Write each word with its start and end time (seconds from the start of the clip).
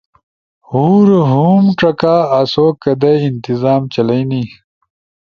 ہور 0.69 1.07
ہم 1.29 1.63
ڇکا 1.79 2.15
آسو 2.39 2.65
کدئی 2.81 3.19
انتظام 3.29 3.81
چلائی 3.93 4.23
نی 4.29 4.43